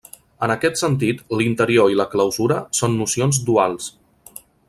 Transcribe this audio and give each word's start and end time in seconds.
En 0.45 0.51
aquest 0.53 0.79
sentit, 0.79 1.19
l'interior 1.41 1.91
i 1.95 1.99
la 2.01 2.07
clausura 2.15 2.59
són 2.79 2.97
nocions 3.03 3.43
duals. 3.51 3.93